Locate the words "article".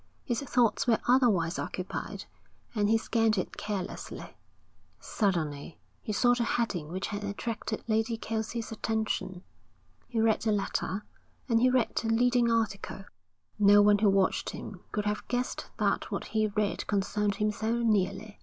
12.51-13.03